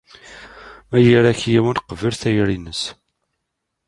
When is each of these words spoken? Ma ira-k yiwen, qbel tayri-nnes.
Ma 0.89 0.97
ira-k 1.11 1.41
yiwen, 1.51 1.77
qbel 1.81 2.13
tayri-nnes. 2.21 2.81